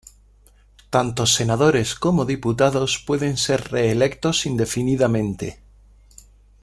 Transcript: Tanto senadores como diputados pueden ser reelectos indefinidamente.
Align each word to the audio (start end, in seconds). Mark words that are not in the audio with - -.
Tanto 0.89 1.27
senadores 1.27 1.93
como 1.93 2.25
diputados 2.25 2.97
pueden 3.05 3.37
ser 3.37 3.69
reelectos 3.71 4.47
indefinidamente. 4.47 5.59